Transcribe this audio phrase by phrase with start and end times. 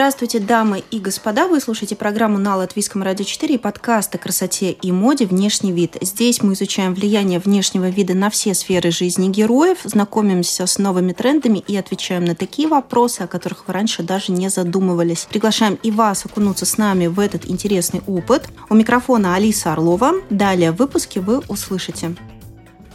[0.00, 1.46] Здравствуйте, дамы и господа!
[1.46, 5.98] Вы слушаете программу на Латвийском радио 4 и подкаст о красоте и моде «Внешний вид».
[6.00, 11.58] Здесь мы изучаем влияние внешнего вида на все сферы жизни героев, знакомимся с новыми трендами
[11.58, 15.26] и отвечаем на такие вопросы, о которых вы раньше даже не задумывались.
[15.28, 18.48] Приглашаем и вас окунуться с нами в этот интересный опыт.
[18.70, 20.12] У микрофона Алиса Орлова.
[20.30, 22.16] Далее в выпуске вы услышите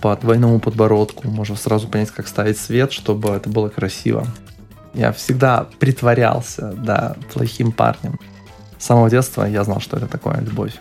[0.02, 1.27] по двойному подбородку.
[1.27, 4.27] Можно сразу понять, как ставить свет, чтобы это было красиво.
[4.95, 8.20] Я всегда притворялся, да, плохим парнем.
[8.80, 10.73] С самого детства я знал, что это такое любовь.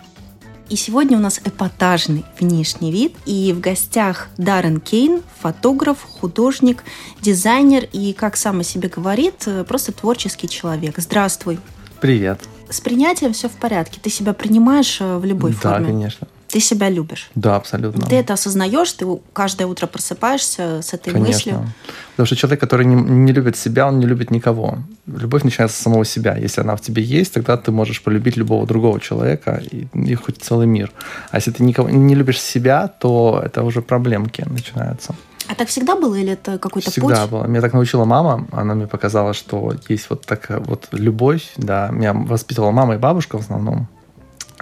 [0.69, 3.15] И сегодня у нас эпатажный внешний вид.
[3.25, 6.83] И в гостях Даррен Кейн, фотограф, художник,
[7.21, 10.95] дизайнер и, как сам о себе говорит, просто творческий человек.
[10.97, 11.59] Здравствуй.
[12.01, 12.39] Привет.
[12.69, 13.99] С принятием все в порядке.
[14.01, 15.79] Ты себя принимаешь э, в любой да, форме?
[15.79, 16.27] Да, конечно.
[16.55, 17.29] Ты себя любишь.
[17.35, 18.05] Да, абсолютно.
[18.05, 21.33] Ты это осознаешь, ты каждое утро просыпаешься с этой Конечно.
[21.33, 21.73] мыслью.
[22.11, 24.77] Потому что человек, который не, не любит себя, он не любит никого.
[25.05, 26.37] Любовь начинается с самого себя.
[26.37, 30.37] Если она в тебе есть, тогда ты можешь полюбить любого другого человека и, и хоть
[30.37, 30.93] целый мир.
[31.29, 35.13] А если ты никого не любишь себя, то это уже проблемки начинаются.
[35.49, 37.17] А так всегда было или это какой-то всегда путь?
[37.17, 37.47] Всегда было.
[37.47, 38.47] Меня так научила мама.
[38.53, 41.51] Она мне показала, что есть вот такая вот любовь.
[41.57, 43.89] Да, меня воспитывала мама и бабушка в основном.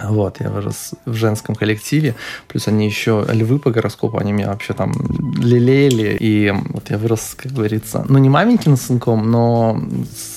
[0.02, 2.16] Вот, я вырос в женском коллективе,
[2.48, 4.92] плюс они еще львы по гороскопу, они меня вообще там
[5.38, 9.80] лелеяли, и вот я вырос, как говорится, ну не маменьким сынком, но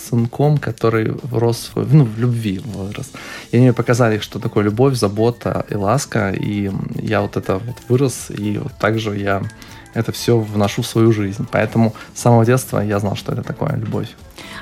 [0.10, 3.12] сынком, который рос в, ну, в любви вырос.
[3.52, 6.72] И они мне показали, что такое любовь, забота и ласка, и
[7.02, 9.42] я вот это вот вырос, и вот также я
[9.96, 11.48] это все вношу в свою жизнь.
[11.52, 14.10] Поэтому с самого детства я знал, что это такое любовь.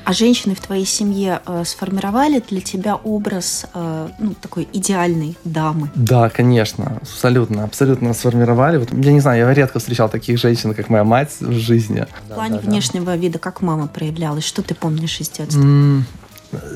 [0.05, 5.89] А женщины в твоей семье э, сформировали для тебя образ э, ну, такой идеальной дамы?
[5.95, 8.77] Да, конечно, абсолютно, абсолютно сформировали.
[8.77, 12.05] Вот, я не знаю, я редко встречал таких женщин, как моя мать в жизни.
[12.29, 13.15] В плане да, да, внешнего да.
[13.15, 15.59] вида, как мама проявлялась, что ты помнишь из детства?
[15.59, 16.01] Mm,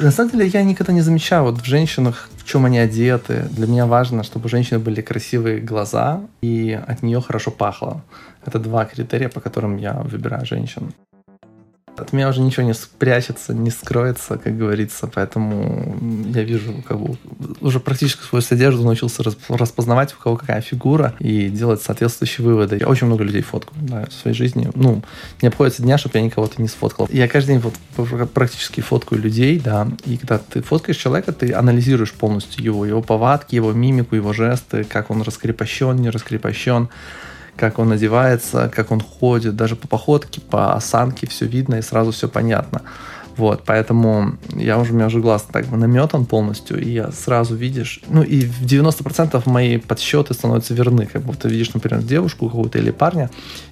[0.01, 3.47] на самом деле я никогда не замечал вот в женщинах, в чем они одеты.
[3.51, 8.01] Для меня важно, чтобы у женщины были красивые глаза и от нее хорошо пахло.
[8.43, 10.93] Это два критерия, по которым я выбираю женщин.
[12.01, 15.97] От меня уже ничего не спрячется, не скроется, как говорится, поэтому
[16.33, 17.17] я вижу, как бы,
[17.61, 22.77] уже практически свою одежду научился распознавать, у кого какая фигура, и делать соответствующие выводы.
[22.79, 24.69] Я очень много людей фоткаю да, в своей жизни.
[24.75, 25.03] Ну,
[25.41, 27.07] не обходится дня, чтобы я никого-то не сфоткал.
[27.11, 32.13] Я каждый день вот практически фоткаю людей, да, и когда ты фоткаешь человека, ты анализируешь
[32.13, 36.89] полностью его, его повадки, его мимику, его жесты, как он раскрепощен, не раскрепощен
[37.59, 42.11] как он одевается, как он ходит, даже по походке, по осанке все видно и сразу
[42.11, 42.83] все понятно.
[43.39, 48.01] Вот, поэтому я уже, у меня уже глаз так наметан полностью, и я сразу видишь,
[48.09, 52.91] ну и в 90% мои подсчеты становятся верны, как будто видишь, например, девушку какую-то или
[52.91, 53.29] парня,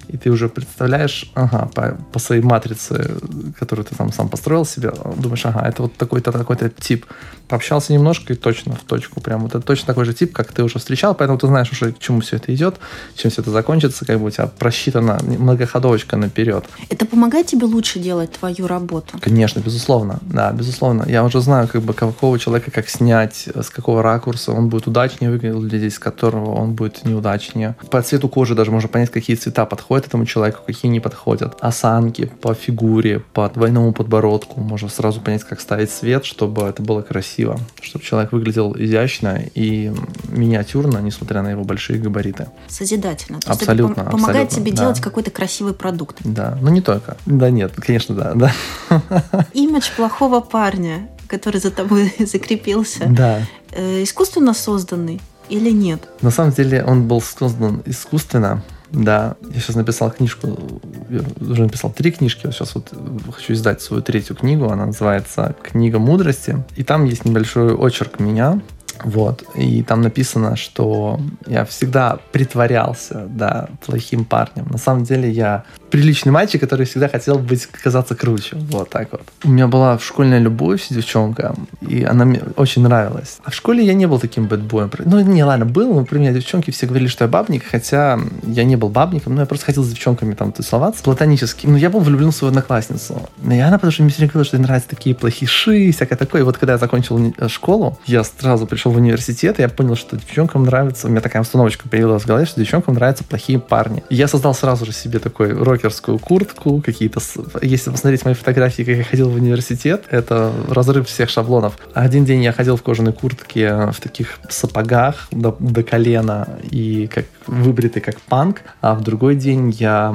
[0.08, 3.18] и ты уже представляешь, ага, по, по своей матрице,
[3.58, 7.04] которую ты там сам построил себе, думаешь, ага, это вот такой-то, такой-то тип.
[7.46, 10.62] Пообщался немножко и точно в точку, прям вот это точно такой же тип, как ты
[10.62, 12.76] уже встречал, поэтому ты знаешь уже, к чему все это идет,
[13.14, 16.64] чем все это закончится, как бы у тебя просчитана многоходовочка наперед.
[16.88, 19.18] Это помогает тебе лучше делать твою работу?
[19.20, 21.04] Конечно, безусловно, да, безусловно.
[21.06, 25.30] Я уже знаю, как бы, какого человека как снять, с какого ракурса он будет удачнее
[25.30, 27.76] выглядеть, с которого он будет неудачнее.
[27.90, 31.56] По цвету кожи даже можно понять, какие цвета подходят этому человеку, какие не подходят.
[31.60, 34.60] Осанки по фигуре, по двойному подбородку.
[34.60, 37.58] Можно сразу понять, как ставить свет, чтобы это было красиво.
[37.80, 39.92] Чтобы человек выглядел изящно и
[40.28, 42.48] миниатюрно, несмотря на его большие габариты.
[42.68, 43.40] Созидательно.
[43.40, 44.02] То абсолютно.
[44.02, 44.82] это помогает абсолютно, тебе да.
[44.82, 46.18] делать какой-то красивый продукт.
[46.24, 47.16] Да, но не только.
[47.26, 48.34] Да нет, конечно, да.
[48.34, 48.52] да.
[49.52, 53.06] Имидж плохого парня, который за тобой закрепился.
[53.08, 53.40] Да.
[53.72, 56.08] Э, искусственно созданный или нет?
[56.20, 60.80] На самом деле он был создан искусственно, да, я сейчас написал книжку,
[61.10, 62.92] я уже написал три книжки, сейчас вот
[63.34, 68.60] хочу издать свою третью книгу, она называется «Книга мудрости», и там есть небольшой очерк меня,
[69.04, 69.44] вот.
[69.54, 74.66] И там написано, что я всегда притворялся, да, плохим парнем.
[74.70, 78.56] На самом деле я приличный мальчик, который всегда хотел быть, казаться круче.
[78.70, 79.22] Вот так вот.
[79.44, 81.50] У меня была школьная любовь с девчонкой,
[81.80, 83.38] и она мне очень нравилась.
[83.44, 84.90] А в школе я не был таким бэтбоем.
[85.04, 88.64] Ну, не, ладно, был, но про меня девчонки все говорили, что я бабник, хотя я
[88.64, 91.66] не был бабником, но я просто хотел с девчонками там тусоваться платонически.
[91.66, 93.28] Ну, я был влюблен в свою одноклассницу.
[93.44, 96.42] И она потому что мне все говорила, что ей нравятся такие плохиши, всякое такое.
[96.42, 99.96] И вот когда я закончил школу, я сразу пришел пошел в университет, и я понял,
[99.96, 104.02] что девчонкам нравится, у меня такая установочка появилась в голове, что девчонкам нравятся плохие парни.
[104.10, 107.20] И я создал сразу же себе такой рокерскую куртку, какие-то...
[107.62, 111.74] Если посмотреть мои фотографии, как я ходил в университет, это разрыв всех шаблонов.
[111.94, 117.24] Один день я ходил в кожаной куртке, в таких сапогах до, до колена и как
[117.46, 120.14] выбритый как панк, а в другой день я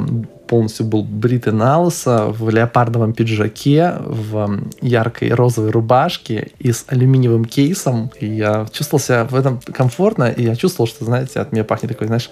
[0.53, 7.45] полностью был бритый на лысо, в леопардовом пиджаке, в яркой розовой рубашке и с алюминиевым
[7.45, 8.11] кейсом.
[8.19, 11.93] И я чувствовал себя в этом комфортно, и я чувствовал, что, знаете, от меня пахнет
[11.93, 12.29] такой, знаешь,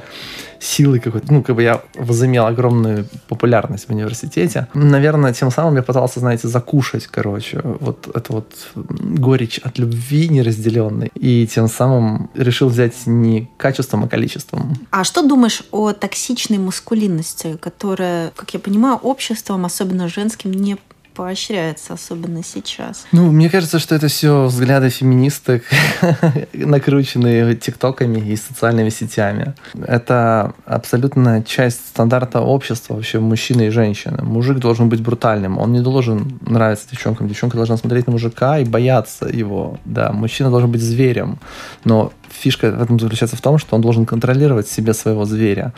[0.60, 1.34] силой какой-то.
[1.34, 4.68] Ну, как бы я возымел огромную популярность в университете.
[4.76, 11.12] Наверное, тем самым я пытался, знаете, закушать, короче, вот это вот горечь от любви неразделенной.
[11.16, 14.76] И тем самым решил взять не качеством, а количеством.
[14.92, 20.78] А что думаешь о токсичной маскулинности, которая, как я понимаю, обществом, особенно женским, не
[21.14, 23.06] поощряется, особенно сейчас.
[23.12, 25.64] Ну, мне кажется, что это все взгляды феминисток,
[26.54, 29.54] накрученные тиктоками и социальными сетями.
[29.76, 34.24] Это абсолютная часть стандарта общества вообще мужчины и женщины.
[34.24, 37.28] Мужик должен быть брутальным, он не должен нравиться девчонкам.
[37.28, 39.78] Девчонка должна смотреть на мужика и бояться его.
[39.86, 41.40] Да, мужчина должен быть зверем.
[41.84, 45.74] Но фишка в этом заключается в том, что он должен контролировать себе своего зверя.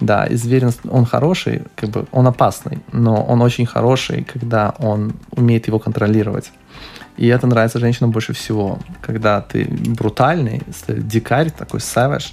[0.00, 5.12] Да, и зверь, он хороший, как бы он опасный, но он очень хороший, когда он
[5.30, 6.52] умеет его контролировать.
[7.16, 12.32] И это нравится женщинам больше всего, когда ты брутальный, дикарь, такой savage,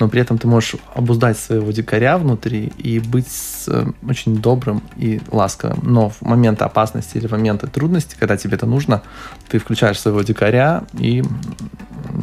[0.00, 3.28] но при этом ты можешь обуздать своего дикаря внутри и быть
[3.68, 5.78] э, очень добрым и ласковым.
[5.82, 9.02] Но в моменты опасности или в моменты трудности, когда тебе это нужно,
[9.48, 11.22] ты включаешь своего дикаря и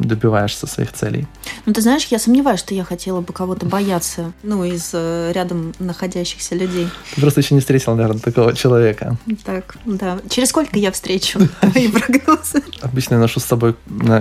[0.04, 1.26] добиваешься своих целей.
[1.66, 5.74] Ну, ты знаешь, я сомневаюсь, что я хотела бы кого-то бояться, ну, из э, рядом
[5.78, 6.88] находящихся людей.
[7.14, 9.16] Ты просто еще не встретил, наверное, такого человека.
[9.44, 10.18] Так, да.
[10.28, 11.40] Через сколько я встречу
[11.74, 12.62] мои прогнозы?
[12.80, 13.74] Обычно я ношу с собой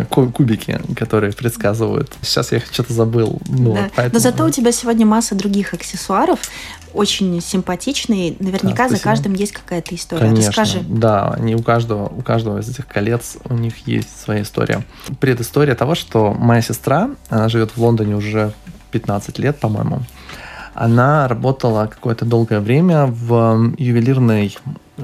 [0.10, 2.14] кубики, которые предсказывают.
[2.22, 3.40] Сейчас я что-то забыл.
[3.48, 3.90] Ну, да.
[3.96, 4.14] поэтому...
[4.14, 6.40] Но зато у тебя сегодня масса других аксессуаров
[6.94, 8.36] очень симпатичные.
[8.40, 10.28] Наверняка да, за каждым есть какая-то история.
[10.28, 10.80] Конечно, Расскажи.
[10.88, 14.84] Да, они у каждого, у каждого из этих колец у них есть своя история.
[15.20, 18.54] Предыстория того, что моя сестра, она живет в Лондоне уже
[18.92, 20.02] 15 лет, по-моему.
[20.74, 24.58] Она работала какое-то долгое время в ювелирной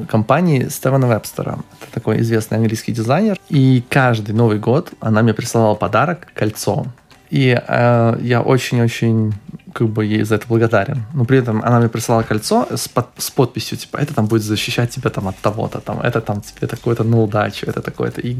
[0.07, 1.59] компании Стивена Вебстера.
[1.81, 3.37] Это такой известный английский дизайнер.
[3.49, 6.85] И каждый Новый год она мне присылала подарок кольцо.
[7.29, 9.33] И э, я очень-очень
[9.77, 11.05] как бы ей за это благодарен.
[11.13, 14.41] Но при этом она мне присылала кольцо с, под, с подписью, типа, это там будет
[14.41, 18.21] защищать тебя там от того-то, там, это там тебе такое-то на удачу, это такое-то.
[18.21, 18.37] И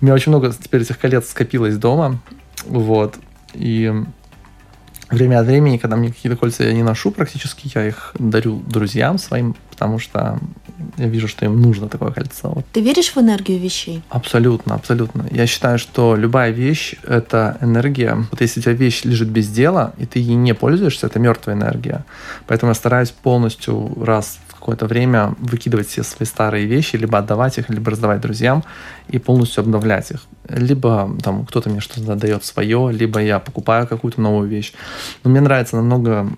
[0.00, 2.18] у меня очень много теперь этих колец скопилось дома,
[2.66, 3.14] вот.
[3.54, 3.92] И
[5.10, 9.18] время от времени, когда мне какие-то кольца я не ношу практически, я их дарю друзьям
[9.18, 10.40] своим, потому что
[10.96, 12.50] я вижу, что им нужно такое кольцо.
[12.50, 12.64] Вот.
[12.72, 14.02] Ты веришь в энергию вещей?
[14.10, 15.26] Абсолютно, абсолютно.
[15.30, 18.16] Я считаю, что любая вещь— это энергия.
[18.30, 21.56] Вот если у тебя вещь лежит без дела, и ты ей не пользуешься, это мертвая
[21.56, 22.04] энергия.
[22.46, 27.58] Поэтому я стараюсь полностью раз в какое-то время выкидывать все свои старые вещи, либо отдавать
[27.58, 28.64] их, либо раздавать друзьям
[29.08, 30.26] и полностью обновлять их.
[30.48, 34.72] Либо там кто-то мне что-то дает свое, либо я покупаю какую-то новую вещь.
[35.22, 36.28] Но мне нравится намного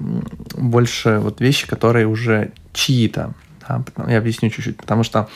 [0.55, 3.33] больше вот вещи, которые уже чьи-то.
[3.69, 3.83] Да?
[4.11, 4.77] Я объясню чуть-чуть.
[4.77, 5.29] Потому что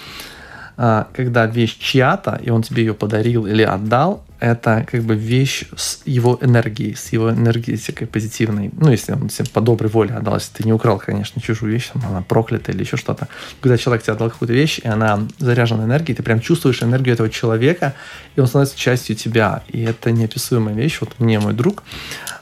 [0.83, 5.65] а, когда вещь чья-то, и он тебе ее подарил или отдал, это как бы вещь
[5.77, 8.71] с его энергией, с его энергетикой позитивной.
[8.73, 11.91] Ну, если он тебе по доброй воле отдал, если ты не украл, конечно, чужую вещь,
[11.93, 13.29] там, она проклята или еще что-то.
[13.61, 17.29] Когда человек тебе отдал какую-то вещь, и она заряжена энергией, ты прям чувствуешь энергию этого
[17.29, 17.95] человека,
[18.35, 19.63] и он становится частью тебя.
[19.69, 20.97] И это неописуемая вещь.
[21.03, 21.83] Вот мне мой друг,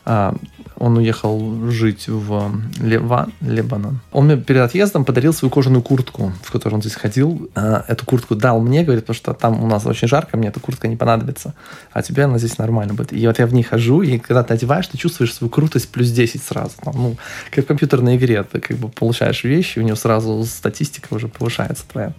[0.05, 0.37] а,
[0.79, 4.01] он уехал жить в Ливан, Лебанон.
[4.13, 7.51] Он мне перед отъездом подарил свою кожаную куртку, в которой он здесь ходил.
[7.55, 10.61] А, эту куртку дал мне, говорит, потому что там у нас очень жарко, мне эта
[10.61, 11.55] куртка не понадобится
[11.93, 13.13] а тебе она здесь нормально будет.
[13.13, 16.11] И вот я в ней хожу, и когда ты одеваешь, ты чувствуешь свою крутость плюс
[16.11, 16.75] 10 сразу.
[16.83, 17.17] Там, ну,
[17.51, 21.85] как в компьютерной игре, ты как бы получаешь вещи, у нее сразу статистика уже повышается
[21.91, 22.13] твоя.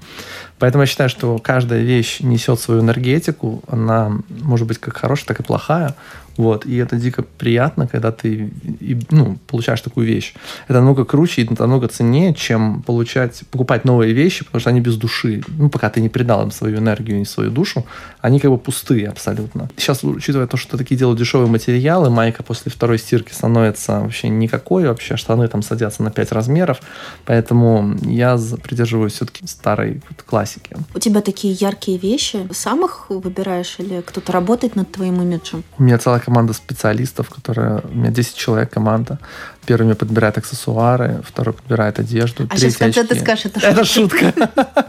[0.60, 5.40] Поэтому я считаю, что каждая вещь несет свою энергетику, она может быть как хорошая, так
[5.40, 5.96] и плохая.
[6.40, 8.50] Вот, и это дико приятно, когда ты
[9.10, 10.34] ну, получаешь такую вещь.
[10.70, 14.96] Это намного круче и намного ценнее, чем получать, покупать новые вещи, потому что они без
[14.96, 15.44] души.
[15.50, 17.86] Ну, пока ты не придал им свою энергию и свою душу,
[18.22, 19.70] они как бы пустые абсолютно.
[19.76, 24.88] Сейчас, учитывая то, что такие делают дешевые материалы, майка после второй стирки становится вообще никакой,
[24.88, 26.80] вообще штаны там садятся на 5 размеров,
[27.26, 30.49] поэтому я придерживаюсь все-таки старой вот классики.
[30.96, 35.64] У тебя такие яркие вещи, сам их выбираешь или кто-то работает над твоим имиджем?
[35.78, 37.82] У меня целая команда специалистов, которая...
[37.92, 39.20] У меня 10 человек команда.
[39.66, 43.14] Первый мне подбирает аксессуары, второй подбирает одежду, а сейчас в конце очки.
[43.14, 43.68] ты скажешь, это шутка.
[43.68, 44.34] Это шутка.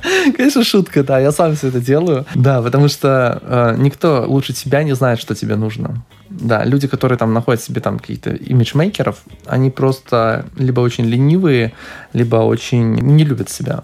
[0.37, 1.19] Конечно, шутка, да.
[1.19, 2.25] Я сам все это делаю.
[2.35, 6.03] Да, потому что э, никто лучше тебя не знает, что тебе нужно.
[6.31, 11.73] Да, люди, которые там находят себе там какие-то имиджмейкеров, они просто либо очень ленивые,
[12.13, 13.83] либо очень не любят себя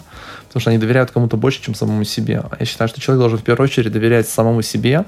[0.56, 2.42] потому что они доверяют кому-то больше, чем самому себе.
[2.58, 5.04] Я считаю, что человек должен в первую очередь доверять самому себе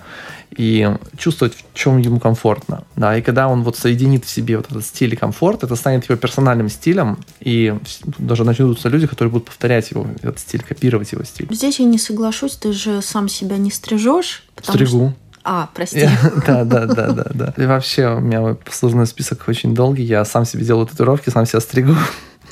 [0.51, 2.85] и чувствовать, в чем ему комфортно.
[2.97, 6.05] Да, и когда он вот соединит в себе вот этот стиль и комфорт, это станет
[6.05, 7.75] его персональным стилем, и
[8.19, 11.49] даже начнутся люди, которые будут повторять его, этот стиль, копировать его стиль.
[11.51, 14.45] Здесь я не соглашусь, ты же сам себя не стрижешь.
[14.63, 14.87] Стригу.
[14.87, 15.15] Что...
[15.45, 16.07] А, прости.
[16.47, 17.55] Да, да, да, да, да.
[17.57, 20.03] И вообще у меня послужной список очень долгий.
[20.03, 21.95] Я сам себе делаю татуировки, сам себя стригу.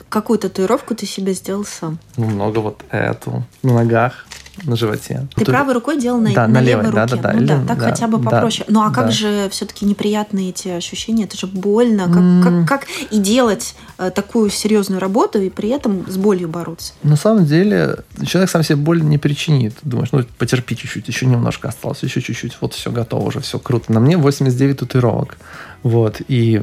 [0.08, 1.98] Какую татуировку ты себе сделал сам?
[2.16, 3.44] Ну, много вот эту.
[3.62, 4.26] На ногах
[4.64, 5.26] на животе.
[5.34, 5.46] Ты Тут...
[5.46, 7.16] правой рукой делал на, да, на, на левой, левой руке.
[7.16, 7.32] Да, да, да.
[7.32, 7.46] Ну Или...
[7.46, 8.64] да, так да, хотя бы попроще.
[8.68, 9.10] Да, ну а как да.
[9.10, 11.24] же все-таки неприятные эти ощущения?
[11.24, 12.04] Это же больно.
[12.04, 12.42] Как, mm.
[12.42, 16.94] как, как и делать э, такую серьезную работу и при этом с болью бороться?
[17.02, 19.74] На самом деле человек сам себе боль не причинит.
[19.82, 23.92] Думаешь, ну потерпи чуть-чуть, еще немножко осталось, еще чуть-чуть, вот все готово уже, все круто.
[23.92, 25.36] На мне 89 татуировок.
[25.82, 26.60] Вот, и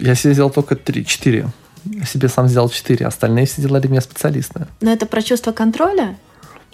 [0.00, 1.48] я себе сделал только 3-4
[2.06, 4.66] себе сам сделал 4, остальные все делали мне специалисты.
[4.80, 6.16] Но это про чувство контроля?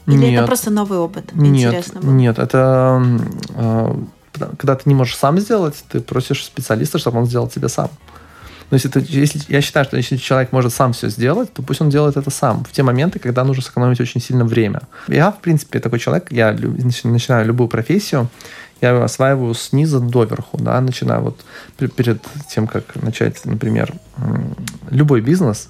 [0.07, 1.35] Или нет, это просто новый опыт?
[1.35, 2.11] Нет, Интересно было?
[2.11, 3.03] нет, это
[3.55, 3.95] э,
[4.59, 7.91] когда ты не можешь сам сделать, ты просишь специалиста, чтобы он сделал тебе сам.
[8.71, 11.81] Но если, ты, если я считаю, что если человек может сам все сделать, то пусть
[11.81, 14.83] он делает это сам в те моменты, когда нужно сэкономить очень сильно время.
[15.09, 18.29] Я, в принципе, такой человек, я начинаю любую профессию,
[18.81, 21.45] я осваиваю снизу доверху, да, начинаю вот
[21.95, 23.95] перед тем, как начать, например,
[24.91, 25.69] любой бизнес,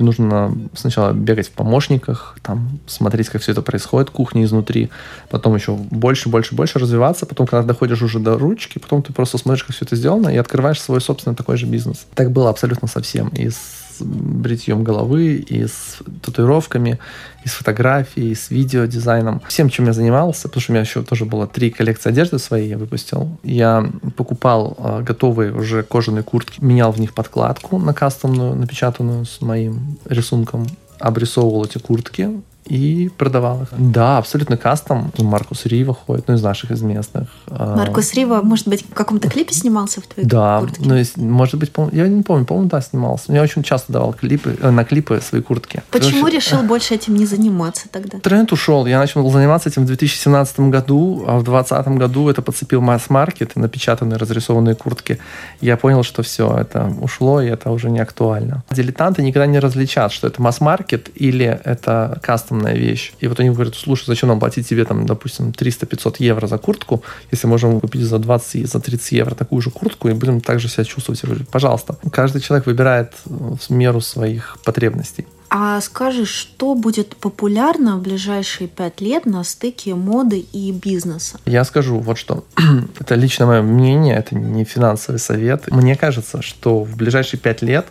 [0.00, 4.90] тебе нужно сначала бегать в помощниках, там, смотреть, как все это происходит, кухня изнутри,
[5.28, 9.38] потом еще больше, больше, больше развиваться, потом, когда доходишь уже до ручки, потом ты просто
[9.38, 12.06] смотришь, как все это сделано, и открываешь свой собственный такой же бизнес.
[12.14, 13.28] Так было абсолютно со всем.
[13.28, 16.98] И с бритьем головы, и с татуировками,
[17.44, 19.40] и с фотографией, и с видеодизайном.
[19.48, 22.68] Всем, чем я занимался, потому что у меня еще тоже было три коллекции одежды своей
[22.68, 23.38] я выпустил.
[23.42, 29.40] Я покупал э, готовые уже кожаные куртки, менял в них подкладку на кастомную, напечатанную с
[29.40, 30.66] моим рисунком,
[30.98, 32.30] обрисовывал эти куртки,
[32.70, 33.68] и продавал их.
[33.76, 35.12] Да, абсолютно кастом.
[35.18, 37.28] Маркус Рива ходит, ну, из наших, из местных.
[37.48, 37.76] А.
[37.76, 40.82] Маркус Рива, может быть, в каком-то клипе снимался в твоей да, куртке?
[40.84, 43.32] Да, ну, может быть, я не помню, по-моему, да, снимался.
[43.32, 45.82] Я очень часто давал клипы, э, на клипы свои куртки.
[45.90, 48.20] Почему Короче, решил больше этим не заниматься тогда?
[48.20, 48.86] Тренд ушел.
[48.86, 54.16] Я начал заниматься этим в 2017 году, а в 2020 году это подцепил масс-маркет, напечатанные,
[54.16, 55.18] разрисованные куртки.
[55.60, 58.62] Я понял, что все, это ушло, и это уже не актуально.
[58.70, 63.12] Дилетанты никогда не различат, что это масс-маркет или это кастом кастомная вещь.
[63.22, 67.02] И вот они говорят, слушай, зачем нам платить тебе, там, допустим, 300-500 евро за куртку,
[67.32, 70.68] если можем купить за 20 и за 30 евро такую же куртку и будем также
[70.68, 71.22] себя чувствовать.
[71.22, 71.96] Я говорю, пожалуйста.
[72.12, 75.26] Каждый человек выбирает в меру своих потребностей.
[75.52, 81.38] А скажи, что будет популярно в ближайшие пять лет на стыке моды и бизнеса?
[81.44, 82.44] Я скажу вот что.
[83.00, 85.68] это лично мое мнение, это не финансовый совет.
[85.72, 87.86] Мне кажется, что в ближайшие пять лет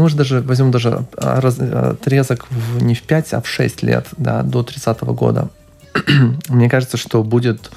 [0.00, 3.82] ну, может, даже возьмем даже а, а, отрезок в, не в 5, а в 6
[3.82, 5.48] лет, да, до 30 -го года.
[6.48, 7.70] Мне кажется, что будет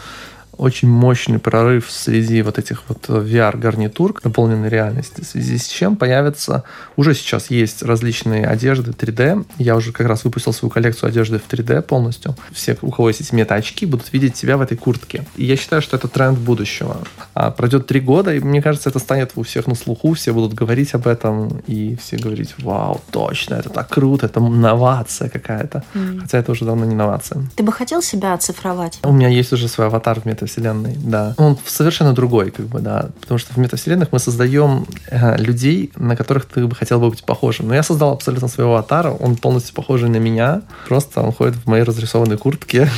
[0.58, 6.64] очень мощный прорыв среди вот этих вот VR-гарнитур наполненной реальности, в связи с чем появятся,
[6.96, 11.48] уже сейчас есть различные одежды 3D, я уже как раз выпустил свою коллекцию одежды в
[11.52, 15.26] 3D полностью, все, у кого есть эти мета-очки, будут видеть себя в этой куртке.
[15.36, 16.98] И я считаю, что это тренд будущего.
[17.34, 20.54] А пройдет три года, и мне кажется, это станет у всех на слуху, все будут
[20.54, 25.84] говорить об этом, и все говорить, вау, точно, это так круто, это новация какая-то.
[25.94, 26.20] Mm.
[26.22, 27.44] Хотя это уже давно не новация.
[27.56, 29.00] Ты бы хотел себя оцифровать?
[29.04, 31.34] У меня есть уже свой аватар в мета метавселенной, да.
[31.38, 33.10] Он совершенно другой, как бы, да.
[33.22, 37.24] Потому что в метавселенных мы создаем э, людей, на которых ты бы хотел бы быть
[37.24, 37.68] похожим.
[37.68, 40.62] Но я создал абсолютно своего аватара, он полностью похожий на меня.
[40.88, 42.90] Просто он ходит в моей разрисованной куртке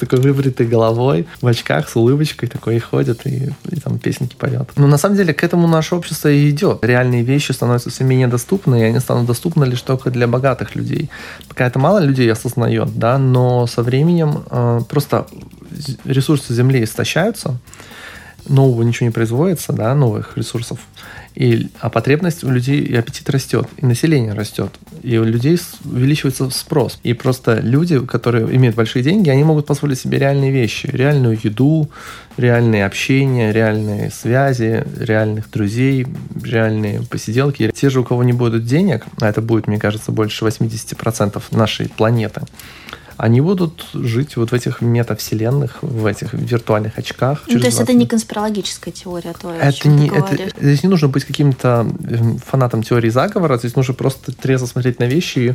[0.00, 4.70] такой выбритой головой, в очках, с улыбочкой такой ходит, и, и там песенки поет.
[4.76, 6.84] Но на самом деле к этому наше общество и идет.
[6.84, 11.10] Реальные вещи становятся все менее доступны, и они станут доступны лишь только для богатых людей.
[11.48, 15.26] Пока это мало людей осознает, да, но со временем э, просто
[16.04, 17.58] ресурсы Земли истощаются,
[18.48, 20.78] нового ничего не производится, да, новых ресурсов,
[21.34, 26.50] и, а потребность у людей и аппетит растет, и население растет, и у людей увеличивается
[26.50, 26.98] спрос.
[27.04, 31.88] И просто люди, которые имеют большие деньги, они могут позволить себе реальные вещи, реальную еду,
[32.36, 36.06] реальные общения, реальные связи, реальных друзей,
[36.42, 37.70] реальные посиделки.
[37.74, 41.88] Те же, у кого не будет денег, а это будет, мне кажется, больше 80% нашей
[41.88, 42.42] планеты,
[43.20, 47.42] они будут жить вот в этих метавселенных, в этих виртуальных очках.
[47.48, 51.24] Ну, то есть это не конспирологическая теория, то, это не, это, Здесь не нужно быть
[51.24, 55.54] каким-то эм, фанатом теории заговора, здесь нужно просто трезво смотреть на вещи и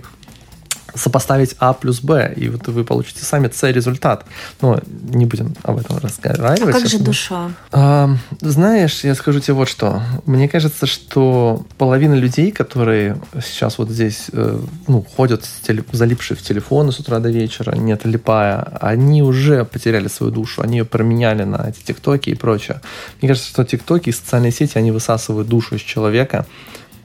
[0.95, 4.25] сопоставить А плюс Б, и вот вы получите сами С-результат.
[4.61, 6.75] Но не будем об этом разговаривать.
[6.75, 7.51] А как же душа?
[7.71, 8.09] А,
[8.41, 10.01] знаешь, я скажу тебе вот что.
[10.25, 15.45] Мне кажется, что половина людей, которые сейчас вот здесь э, ну, ходят,
[15.91, 20.77] залипшие в телефоны с утра до вечера, не отлипая, они уже потеряли свою душу, они
[20.77, 22.81] ее променяли на эти тиктоки и прочее.
[23.21, 26.45] Мне кажется, что тиктоки и социальные сети, они высасывают душу из человека,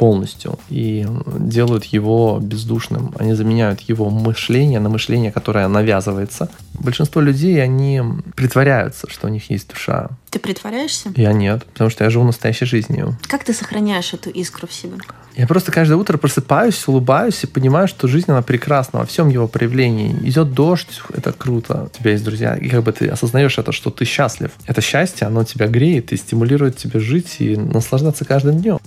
[0.00, 1.06] полностью и
[1.38, 3.12] делают его бездушным.
[3.18, 6.50] Они заменяют его мышление на мышление, которое навязывается.
[6.72, 8.00] Большинство людей, они
[8.34, 10.08] притворяются, что у них есть душа.
[10.30, 11.12] Ты притворяешься?
[11.16, 13.18] Я нет, потому что я живу настоящей жизнью.
[13.28, 14.94] Как ты сохраняешь эту искру в себе?
[15.36, 19.48] Я просто каждое утро просыпаюсь, улыбаюсь и понимаю, что жизнь, она прекрасна во всем его
[19.48, 20.16] проявлении.
[20.22, 22.56] Идет дождь, это круто, у тебя есть друзья.
[22.56, 24.50] И как бы ты осознаешь это, что ты счастлив.
[24.66, 28.78] Это счастье, оно тебя греет и стимулирует тебя жить и наслаждаться каждым днем.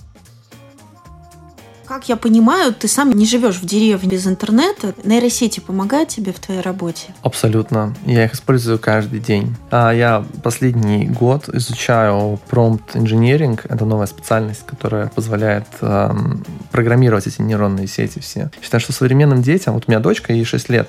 [1.86, 4.94] Как я понимаю, ты сам не живешь в деревне без интернета.
[5.04, 7.14] Нейросети помогают тебе в твоей работе?
[7.22, 7.94] Абсолютно.
[8.06, 9.54] Я их использую каждый день.
[9.70, 13.60] А я последний год изучаю prompt engineering.
[13.68, 18.50] Это новая специальность, которая позволяет эм, программировать эти нейронные сети все.
[18.62, 20.88] Считаю, что современным детям, вот у меня дочка, ей 6 лет,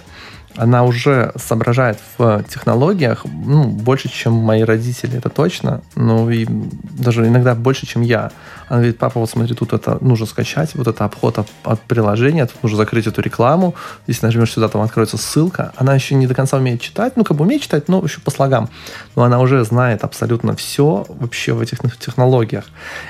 [0.57, 5.81] она уже соображает в технологиях ну, больше, чем мои родители, это точно.
[5.95, 8.31] Ну и даже иногда больше, чем я.
[8.67, 12.45] Она говорит, папа, вот смотри, тут это нужно скачать, вот это обход от, от приложения,
[12.45, 13.75] тут нужно закрыть эту рекламу.
[14.07, 15.74] Если нажмешь сюда, там откроется ссылка.
[15.75, 18.31] Она еще не до конца умеет читать, ну как бы умеет читать, но еще по
[18.31, 18.69] слогам.
[19.15, 22.65] Но она уже знает абсолютно все вообще в этих технологиях.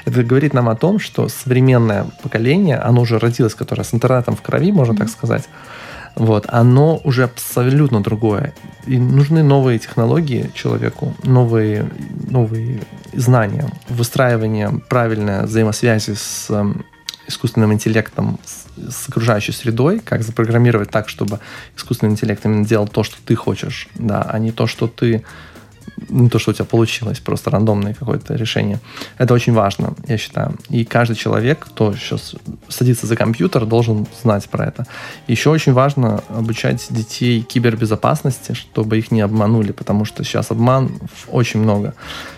[0.06, 4.42] Это говорит нам о том, что современное поколение, оно уже родилось, которое с интернетом в
[4.42, 4.98] крови, можно mm-hmm.
[4.98, 5.44] так сказать,
[6.16, 8.54] вот, оно уже абсолютно другое.
[8.88, 11.90] И нужны новые технологии человеку, новые,
[12.30, 12.82] новые
[13.14, 16.86] знания, выстраивание правильной взаимосвязи с эм,
[17.28, 21.40] искусственным интеллектом, с, окружающей средой, как запрограммировать так, чтобы
[21.76, 25.24] искусственный интеллект именно делал то, что ты хочешь, да, а не то, что ты
[26.10, 28.80] не то, что у тебя получилось, просто рандомное какое-то решение.
[29.18, 30.56] Это очень важно, я считаю.
[30.70, 32.36] И каждый человек, кто сейчас
[32.68, 34.86] садится за компьютер, должен знать про это.
[35.28, 41.60] Еще очень важно обучать детей кибербезопасности, чтобы их не обманули, потому что сейчас обман очень
[41.60, 41.94] много.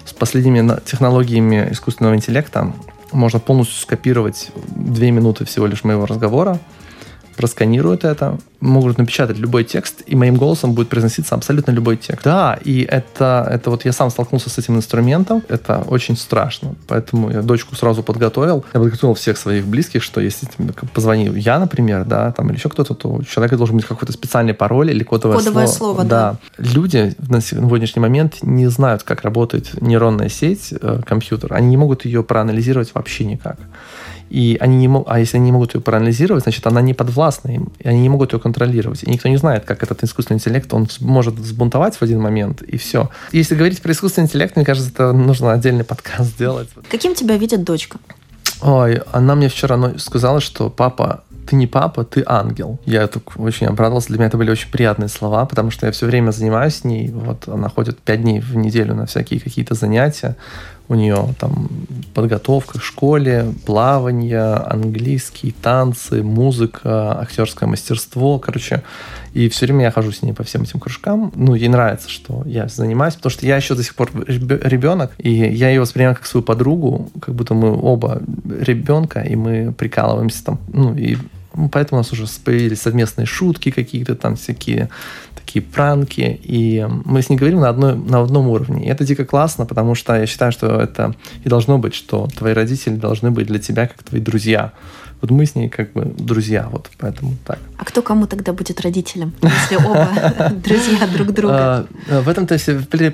[0.05, 2.73] С последними технологиями искусственного интеллекта
[3.12, 6.60] можно полностью скопировать две минуты всего лишь моего разговора,
[7.38, 12.23] просканируют это, могут напечатать любой текст, и моим голосом будет произноситься абсолютно любой текст.
[12.23, 17.30] Да, и это, это вот я сам столкнулся с этим инструментом, это очень страшно, поэтому
[17.30, 20.47] я дочку сразу подготовил, я подготовил всех своих близких, что если
[20.93, 24.54] позвонил я, например, да, там, или еще кто-то, то у человека должен быть какой-то специальный
[24.54, 25.93] пароль или кодовое, кодовое слово.
[25.93, 26.38] слово да.
[26.58, 26.63] да.
[26.63, 32.06] Люди на сегодняшний момент не знают, как работает нейронная сеть, э, компьютер, они не могут
[32.06, 33.58] ее проанализировать вообще никак
[34.29, 37.49] и они не могут, а если они не могут ее проанализировать, значит, она не подвластна
[37.49, 39.03] им, и они не могут ее контролировать.
[39.03, 42.77] И никто не знает, как этот искусственный интеллект, он может взбунтовать в один момент, и
[42.77, 43.09] все.
[43.31, 46.69] Если говорить про искусственный интеллект, мне кажется, это нужно отдельный подкаст сделать.
[46.89, 47.99] Каким тебя видит дочка?
[48.61, 52.79] Ой, она мне вчера сказала, что папа, ты не папа, ты ангел.
[52.85, 54.07] Я так очень обрадовался.
[54.07, 57.09] Для меня это были очень приятные слова, потому что я все время занимаюсь с ней.
[57.09, 60.35] Вот она ходит пять дней в неделю на всякие какие-то занятия.
[60.89, 61.69] У нее там
[62.13, 68.39] подготовка к школе, плавание, английский, танцы, музыка, актерское мастерство.
[68.39, 68.84] Короче,
[69.34, 71.32] и все время я хожу с ней по всем этим кружкам.
[71.36, 75.32] Ну, ей нравится, что я занимаюсь, потому что я еще до сих пор ребенок, и
[75.32, 78.21] я ее воспринимаю как свою подругу, как будто мы оба
[78.60, 81.17] ребенка, и мы прикалываемся там, ну, и
[81.71, 84.89] поэтому у нас уже появились совместные шутки какие-то там всякие
[85.47, 88.86] такие пранки, и мы с ней говорим на, одной, на одном уровне.
[88.86, 92.53] И это дико классно, потому что я считаю, что это и должно быть, что твои
[92.53, 94.73] родители должны быть для тебя как твои друзья.
[95.21, 97.57] Вот мы с ней как бы друзья, вот поэтому так.
[97.79, 100.10] А кто кому тогда будет родителем, если оба
[100.63, 101.88] друзья друг друга?
[102.10, 102.55] А, в этом-то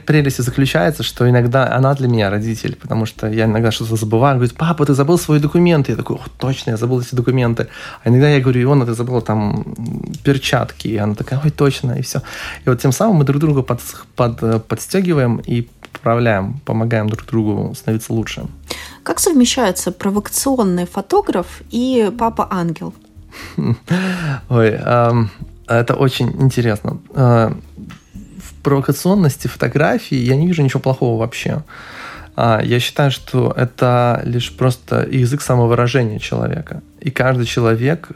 [0.05, 4.55] прелесть заключается, что иногда она для меня родитель, потому что я иногда что-то забываю, говорит,
[4.57, 5.93] папа, ты забыл свои документы.
[5.93, 7.67] Я такой, точно, я забыл эти документы.
[8.03, 9.63] А иногда я говорю, Иона, ты забыла там
[10.23, 10.89] перчатки.
[10.89, 12.21] И она такая, ой, точно, и все.
[12.65, 13.81] И вот тем самым мы друг друга под,
[14.15, 18.45] под, подстегиваем и поправляем, помогаем друг другу становиться лучше.
[19.03, 22.93] Как совмещается провокационный фотограф и папа-ангел?
[24.49, 24.79] Ой,
[25.67, 26.99] это очень интересно.
[27.13, 27.53] А,
[28.13, 31.63] в провокационности фотографии я не вижу ничего плохого вообще.
[32.35, 36.81] А, я считаю, что это лишь просто язык самовыражения человека.
[36.99, 38.09] И каждый человек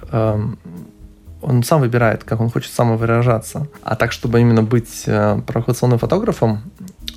[1.41, 3.67] он сам выбирает, как он хочет самовыражаться.
[3.84, 6.62] А так, чтобы именно быть э, провокационным фотографом,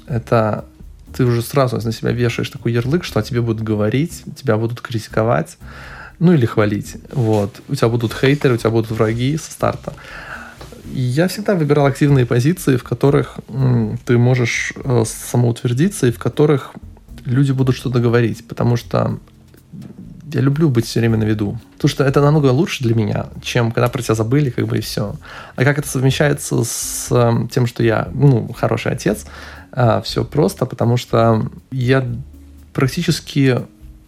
[0.06, 0.64] это
[1.14, 4.80] ты уже сразу на себя вешаешь такой ярлык, что о тебе будут говорить, тебя будут
[4.80, 5.58] критиковать,
[6.18, 6.96] ну или хвалить.
[7.12, 7.60] Вот.
[7.68, 9.92] У тебя будут хейтеры, у тебя будут враги со старта.
[10.92, 16.72] Я всегда выбирал активные позиции, в которых м, ты можешь э, самоутвердиться и в которых
[17.24, 19.18] люди будут что-то говорить, потому что
[20.32, 21.58] я люблю быть все время на виду.
[21.74, 24.80] Потому что это намного лучше для меня, чем когда про тебя забыли, как бы и
[24.80, 25.14] все.
[25.56, 29.26] А как это совмещается с э, тем, что я, ну, хороший отец,
[29.72, 32.06] э, все просто, потому что я
[32.72, 33.60] практически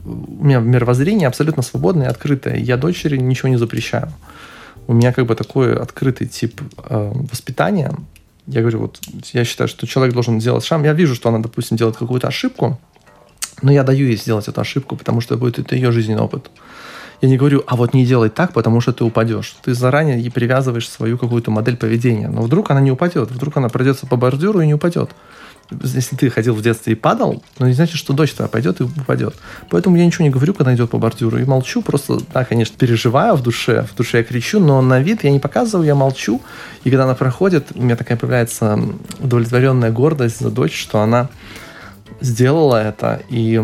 [0.04, 2.56] у меня мировоззрение абсолютно свободное и открытое.
[2.56, 4.12] Я дочери ничего не запрещаю.
[4.87, 7.94] У меня как бы такой открытый тип э, воспитания.
[8.46, 9.00] Я говорю, вот
[9.32, 10.82] я считаю, что человек должен сделать шаг.
[10.85, 12.80] Я вижу, что она, допустим, делает какую-то ошибку,
[13.62, 16.51] но я даю ей сделать эту ошибку, потому что будет это ее жизненный опыт.
[17.22, 19.55] Я не говорю, а вот не делай так, потому что ты упадешь.
[19.62, 22.29] Ты заранее ей привязываешь свою какую-то модель поведения.
[22.29, 25.11] Но вдруг она не упадет, вдруг она пройдется по бордюру и не упадет.
[25.70, 28.85] Если ты ходил в детстве и падал, но не значит, что дочь твоя пойдет и
[28.85, 29.37] упадет.
[29.70, 33.37] Поэтому я ничего не говорю, когда идет по бордюру, и молчу, просто, да, конечно, переживаю
[33.37, 36.42] в душе, в душе я кричу, но на вид я не показываю, я молчу.
[36.83, 38.79] И когда она проходит, у меня такая появляется
[39.20, 41.29] удовлетворенная гордость за дочь, что она
[42.20, 43.61] сделала это, и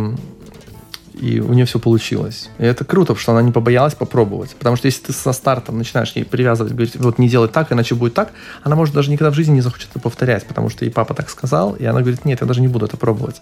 [1.20, 2.48] и у нее все получилось.
[2.58, 4.54] И это круто, что она не побоялась попробовать.
[4.56, 7.94] Потому что если ты со стартом начинаешь ей привязывать, говорить, вот не делай так, иначе
[7.94, 8.30] будет так,
[8.62, 11.28] она может даже никогда в жизни не захочет это повторять, потому что ей папа так
[11.28, 13.40] сказал, и она говорит, нет, я даже не буду это пробовать.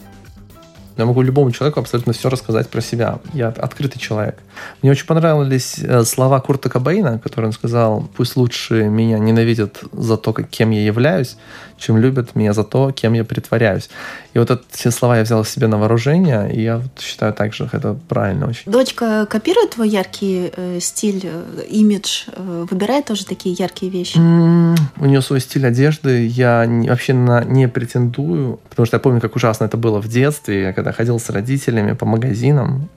[0.96, 3.18] Я могу любому человеку абсолютно все рассказать про себя.
[3.34, 4.38] Я открытый человек.
[4.80, 10.16] Мне очень понравились э, слова Курта Кобейна, который он сказал, пусть лучше меня ненавидят за
[10.16, 11.36] то, кем я являюсь,
[11.78, 13.88] чем любят меня за то, кем я притворяюсь.
[14.34, 18.48] И вот эти слова я взял себе на вооружение, и я считаю также это правильно
[18.48, 18.70] очень.
[18.70, 24.16] Дочка копирует твой яркий э, стиль, э, имидж, э, выбирает тоже такие яркие вещи?
[24.16, 29.00] Mm, у нее свой стиль одежды, я не, вообще на, не претендую, потому что я
[29.00, 32.88] помню, как ужасно это было в детстве, когда ходил с родителями по магазинам,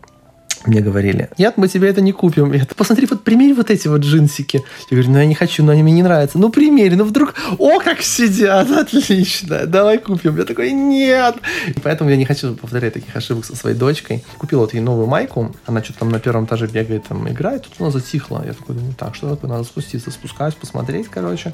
[0.66, 2.52] мне говорили, нет, мы тебе это не купим.
[2.52, 4.64] Я, посмотри, вот примерь вот эти вот джинсики.
[4.90, 6.38] Я говорю, ну я не хочу, но они мне не нравятся.
[6.38, 10.38] Ну примерь, ну вдруг, о, как сидят, отлично, давай купим.
[10.38, 11.36] Я такой, нет.
[11.68, 14.24] И поэтому я не хочу повторять таких ошибок со своей дочкой.
[14.38, 17.74] Купил вот ей новую майку, она что-то там на первом этаже бегает, там играет, тут
[17.80, 18.44] она затихла.
[18.46, 21.54] Я такой думаю, так, что такое, надо спуститься, спускаюсь, посмотреть, короче.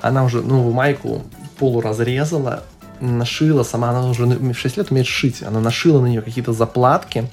[0.00, 1.24] Она уже новую майку
[1.58, 2.62] полуразрезала,
[3.00, 7.28] нашила сама, она уже в 6 лет умеет шить, она нашила на нее какие-то заплатки,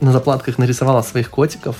[0.00, 1.76] на заплатках нарисовала своих котиков,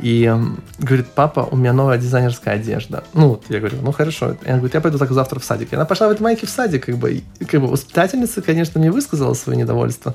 [0.00, 0.32] и
[0.78, 3.02] говорит, папа, у меня новая дизайнерская одежда.
[3.14, 4.36] Ну, вот я говорю, ну хорошо.
[4.42, 5.72] И она говорит, я пойду так завтра в садик.
[5.72, 8.92] И она пошла в этой майке в садик, как бы, как бы воспитательница, конечно, мне
[8.92, 10.14] высказала свое недовольство,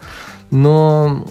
[0.52, 1.28] но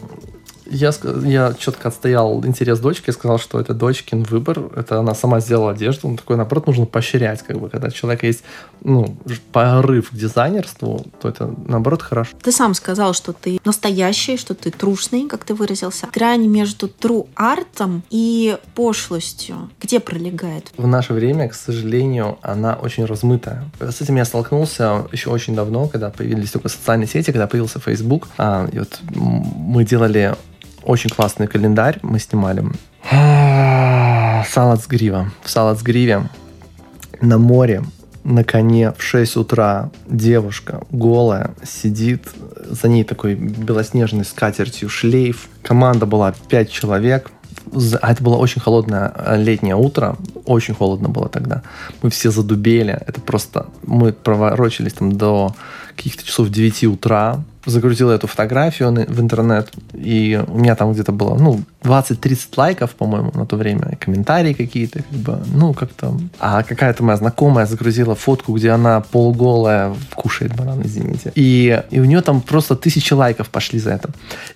[0.73, 0.93] я,
[1.25, 5.73] я четко отстоял интерес дочки, и сказал, что это дочкин выбор, это она сама сделала
[5.73, 8.43] одежду, ну, такой, наоборот, нужно поощрять, как бы, когда у человека есть,
[8.83, 9.17] ну,
[9.53, 12.37] порыв к дизайнерству, то это, наоборот, хорошо.
[12.43, 16.09] Ты сам сказал, что ты настоящий, что ты трушный, как ты выразился.
[16.13, 20.73] Грань между true артом и пошлостью, где пролегает?
[20.77, 23.71] В наше время, к сожалению, она очень размытая.
[23.81, 28.29] С этим я столкнулся еще очень давно, когда появились только социальные сети, когда появился Facebook.
[28.39, 30.35] А, и вот мы делали
[30.85, 32.65] очень классный календарь мы снимали.
[34.49, 35.31] Салат с грива.
[35.43, 36.29] В салат с гриве
[37.21, 37.83] на море
[38.25, 42.29] на коне в 6 утра девушка голая сидит,
[42.69, 45.49] за ней такой белоснежной скатертью шлейф.
[45.63, 47.31] Команда была 5 человек.
[48.01, 51.63] А это было очень холодное летнее утро, очень холодно было тогда.
[52.03, 53.67] Мы все задубели, это просто...
[53.87, 55.55] Мы проворочились там до
[55.97, 61.37] каких-то часов 9 утра, загрузил эту фотографию в интернет, и у меня там где-то было,
[61.37, 66.19] ну, 20-30 лайков, по-моему, на то время, комментарии какие-то, как бы, ну, как-то...
[66.39, 71.33] А какая-то моя знакомая загрузила фотку, где она полуголая кушает банан, извините.
[71.35, 74.11] И, и у нее там просто тысячи лайков пошли за это.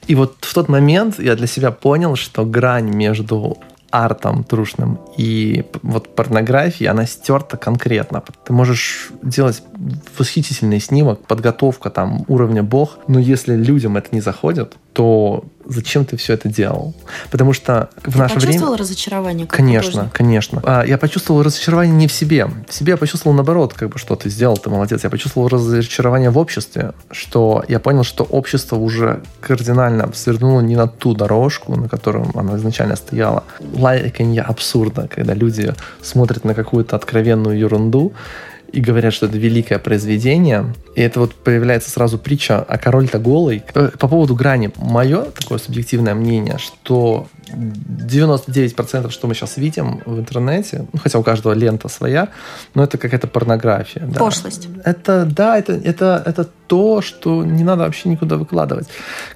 [0.06, 3.58] И вот в тот момент я для себя понял, что грань между
[4.04, 8.22] артом трушным и вот порнографией, она стерта конкретно.
[8.44, 9.62] Ты можешь делать
[10.18, 16.16] восхитительный снимок, подготовка там уровня бог, но если людям это не заходит, то зачем ты
[16.16, 16.94] все это делал?
[17.30, 18.46] Потому что в ты наше время...
[18.46, 19.46] почувствовал разочарование?
[19.46, 20.12] Как конечно, художник?
[20.12, 20.62] конечно.
[20.64, 22.48] А, я почувствовал разочарование не в себе.
[22.68, 25.04] В себе я почувствовал наоборот, как бы, что ты сделал, ты молодец.
[25.04, 30.86] Я почувствовал разочарование в обществе, что я понял, что общество уже кардинально свернуло не на
[30.86, 33.44] ту дорожку, на котором оно изначально стояло.
[33.74, 38.12] Лайканье абсурда, когда люди смотрят на какую-то откровенную ерунду,
[38.72, 40.74] и говорят, что это великое произведение.
[40.94, 43.62] И это вот появляется сразу притча о король-то голый.
[43.72, 44.70] По поводу грани.
[44.76, 51.22] Мое такое субъективное мнение, что 99% что мы сейчас видим в интернете, ну, хотя у
[51.22, 52.28] каждого лента своя,
[52.74, 54.02] но это какая-то порнография.
[54.06, 54.18] Да.
[54.18, 54.68] Пошлость.
[54.84, 58.88] Это, да, это, это, это то, что не надо вообще никуда выкладывать.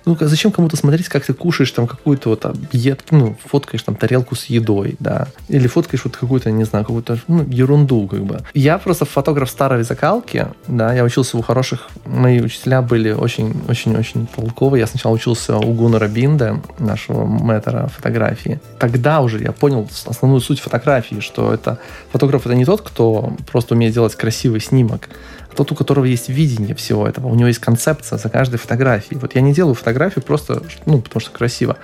[0.04, 4.34] Ну, зачем кому-то смотреть, как ты кушаешь там какую-то вот ед, ну, фоткаешь там тарелку
[4.34, 8.40] с едой, да, или фоткаешь вот какую-то, не знаю, какую-то ну, ерунду, как бы.
[8.54, 14.80] Я просто фотограф старой закалки, да, я учился у хороших, мои учителя были очень-очень-очень толковые.
[14.80, 18.60] Я сначала учился у Гуннера Бинда, нашего мэтра фотографии.
[18.78, 21.78] Тогда уже я понял основную суть фотографии, что это
[22.12, 25.08] фотограф это не тот, кто просто умеет делать красивый снимок,
[25.50, 29.18] а тот, у которого есть видение всего этого, у него есть концепция за каждой фотографией.
[29.20, 31.76] Вот я не делаю фотографию просто, ну, потому что красиво.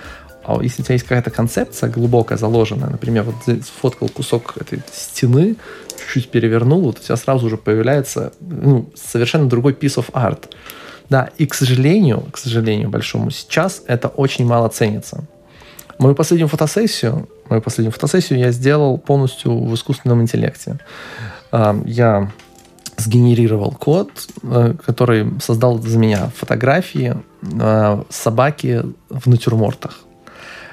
[0.44, 5.56] А если у тебя есть какая-то концепция глубокая, заложенная, например, вот сфоткал кусок этой стены,
[5.98, 10.44] чуть-чуть перевернул, вот у тебя сразу же появляется ну, совершенно другой piece of art.
[11.08, 15.24] Да, и, к сожалению, к сожалению большому, сейчас это очень мало ценится.
[15.98, 20.78] Мою последнюю фотосессию, мою последнюю фотосессию я сделал полностью в искусственном интеллекте.
[21.52, 22.30] А, я
[22.98, 24.10] сгенерировал код,
[24.42, 30.00] э, который создал за меня фотографии э, собаки в натюрмортах.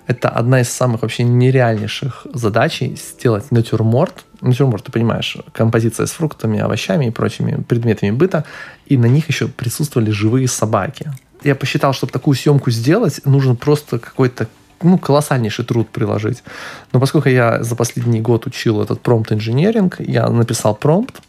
[0.07, 4.25] Это одна из самых вообще нереальнейших задач сделать натюрморт.
[4.41, 8.43] Натюрморт, ты понимаешь, композиция с фруктами, овощами и прочими предметами быта,
[8.85, 11.11] и на них еще присутствовали живые собаки.
[11.43, 14.47] Я посчитал, чтобы такую съемку сделать, нужен просто какой-то
[14.83, 16.43] ну, колоссальнейший труд приложить.
[16.91, 21.21] Но поскольку я за последний год учил этот промпт-инженеринг, я написал промпт,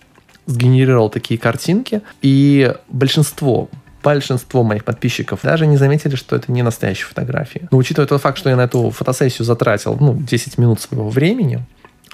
[0.47, 3.69] сгенерировал такие картинки, и большинство
[4.03, 7.69] большинство моих подписчиков даже не заметили, что это не настоящие фотографии.
[7.71, 11.65] Но учитывая тот факт, что я на эту фотосессию затратил ну, 10 минут своего времени,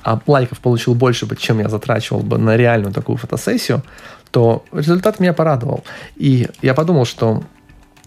[0.04, 3.82] а лайков получил больше бы, чем я затрачивал бы на реальную такую фотосессию,
[4.30, 5.84] то результат меня порадовал.
[6.16, 7.42] И я подумал, что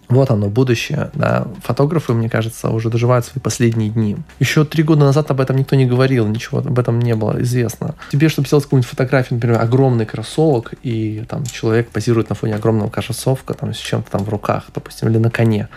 [0.09, 1.11] вот оно, будущее.
[1.13, 1.47] Да.
[1.63, 4.17] Фотографы, мне кажется, уже доживают свои последние дни.
[4.39, 7.95] Еще три года назад об этом никто не говорил, ничего об этом не было известно.
[8.11, 12.89] Тебе, чтобы сделать какую-нибудь фотографию, например, огромный кроссовок, и там человек позирует на фоне огромного
[12.89, 15.69] кроссовка там, с чем-то там в руках, допустим, или на коне,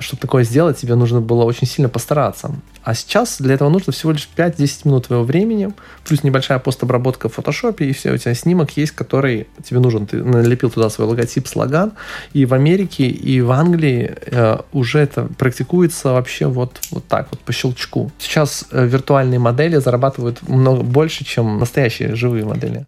[0.00, 2.54] чтобы такое сделать, тебе нужно было очень сильно постараться.
[2.82, 5.72] А сейчас для этого нужно всего лишь 5-10 минут твоего времени,
[6.06, 10.06] плюс небольшая постобработка в фотошопе, и все, у тебя снимок есть, который тебе нужен.
[10.06, 11.92] Ты налепил туда свой логотип, слоган.
[12.32, 17.40] И в Америке, и в Англии э, уже это практикуется вообще вот, вот так вот,
[17.40, 18.10] по щелчку.
[18.18, 22.86] Сейчас э, виртуальные модели зарабатывают много больше, чем настоящие живые модели.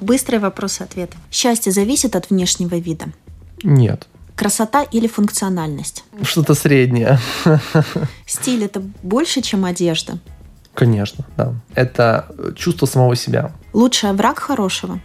[0.00, 1.10] Быстрый вопрос-ответ.
[1.30, 3.06] Счастье зависит от внешнего вида?
[3.62, 4.06] Нет.
[4.38, 6.04] Красота или функциональность?
[6.22, 7.18] Что-то среднее.
[8.26, 10.20] Стиль это больше, чем одежда?
[10.74, 11.54] Конечно, да.
[11.74, 12.24] Это
[12.54, 13.50] чувство самого себя.
[13.72, 15.00] Лучший враг хорошего?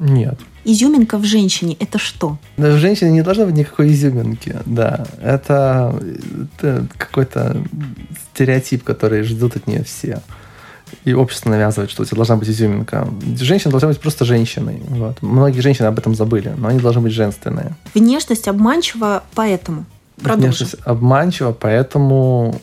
[0.00, 0.40] Нет.
[0.64, 2.36] Изюминка в женщине– это что?
[2.56, 5.06] В женщине не должно быть никакой изюминки, да.
[5.22, 5.94] Это,
[6.56, 7.62] это какой-то
[8.32, 10.20] стереотип, который ждут от нее все
[11.04, 13.08] и общество навязывает, что у тебя должна быть изюминка.
[13.36, 14.82] Женщина должна быть просто женщиной.
[14.88, 15.22] Вот.
[15.22, 17.74] Многие женщины об этом забыли, но они должны быть женственные.
[17.94, 19.84] Внешность обманчива поэтому.
[20.16, 20.50] Продолжим.
[20.50, 22.60] Внешность обманчива, поэтому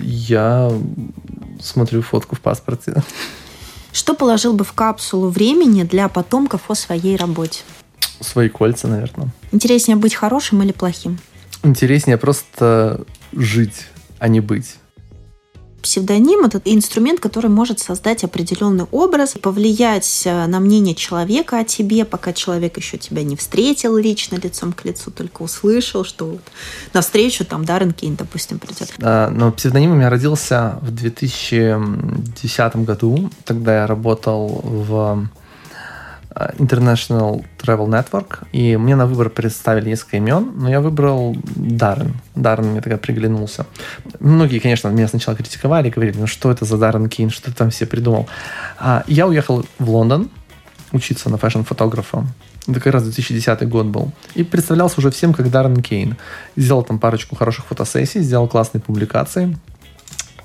[0.00, 0.70] я
[1.60, 3.02] смотрю фотку в паспорте.
[3.92, 7.62] Что положил бы в капсулу времени для потомков о своей работе?
[8.20, 9.28] Свои кольца, наверное.
[9.52, 11.18] Интереснее быть хорошим или плохим?
[11.62, 13.86] Интереснее просто жить,
[14.18, 14.76] а не быть
[15.84, 22.06] псевдоним– это инструмент, который может создать определенный образ, повлиять э, на мнение человека о тебе,
[22.06, 26.40] пока человек еще тебя не встретил лично лицом к лицу, только услышал, что вот
[26.94, 28.94] на встречу там Даррен Кейн, допустим, придет.
[29.02, 33.30] А, но псевдоним у меня родился в 2010 году.
[33.44, 35.28] Тогда я работал в
[36.34, 42.14] International Travel Network, и мне на выбор представили несколько имен, но я выбрал Даррен.
[42.34, 43.66] Даррен мне тогда приглянулся.
[44.20, 47.70] Многие, конечно, меня сначала критиковали, говорили, ну что это за Даррен Кейн, что ты там
[47.70, 48.28] все придумал.
[48.78, 50.28] А я уехал в Лондон
[50.92, 52.26] учиться на фэшн-фотографа.
[52.66, 54.12] Это как раз 2010 год был.
[54.34, 56.16] И представлялся уже всем как Даррен Кейн.
[56.56, 59.56] Сделал там парочку хороших фотосессий, сделал классные публикации.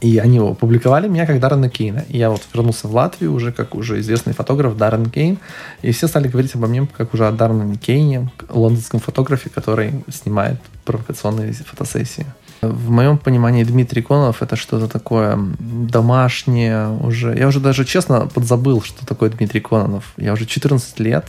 [0.01, 2.05] И они его публиковали меня как Даррена Кейна.
[2.07, 5.37] И я вот вернулся в Латвию уже как уже известный фотограф Даррен Кейн.
[5.81, 10.59] И все стали говорить обо мне как уже о Даррене Кейне, лондонском фотографе, который снимает
[10.85, 12.25] провокационные фотосессии.
[12.61, 17.37] В моем понимании Дмитрий Конов это что-то такое домашнее уже.
[17.37, 20.13] Я уже даже честно подзабыл, что такое Дмитрий Кононов.
[20.17, 21.25] Я уже 14 лет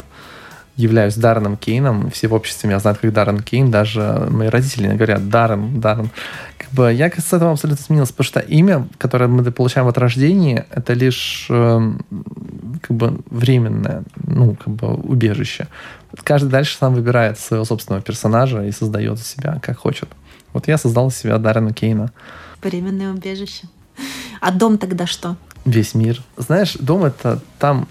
[0.76, 2.11] являюсь Дарреном Кейном.
[2.11, 3.70] Все в обществе меня знают как Даррен Кейн.
[3.70, 6.11] Даже мои родители говорят Даррен, Даррен.
[6.72, 10.92] Бы я с этого абсолютно сменился, потому что имя, которое мы получаем от рождения, это
[10.92, 11.92] лишь э,
[12.80, 15.66] как бы временное, ну, как бы убежище.
[16.22, 20.09] Каждый дальше сам выбирает своего собственного персонажа и создает себя как хочет.
[20.52, 22.12] Вот я создал себя Даррена Кейна.
[22.62, 23.68] Временное убежище.
[24.40, 25.37] А дом тогда что?
[25.64, 26.22] Весь мир.
[26.37, 27.87] Знаешь, дом это там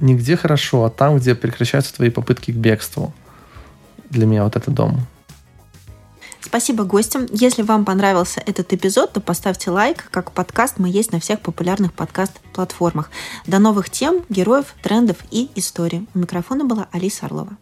[0.00, 3.12] не где хорошо, а там, где прекращаются твои попытки к бегству.
[4.08, 5.06] Для меня вот это дом.
[6.50, 7.26] Спасибо гостям.
[7.30, 10.08] Если вам понравился этот эпизод, то поставьте лайк.
[10.10, 13.08] Как подкаст мы есть на всех популярных подкаст-платформах.
[13.46, 16.08] До новых тем, героев, трендов и историй.
[16.12, 17.56] У микрофона была Алиса Орлова.